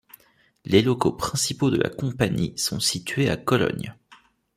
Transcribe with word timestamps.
Les 0.65 0.81
locaux 0.81 1.11
principaux 1.11 1.69
de 1.69 1.77
la 1.77 1.91
compagnie 1.91 2.57
sont 2.57 2.79
situés 2.79 3.29
à 3.29 3.37
Cologne. 3.37 3.93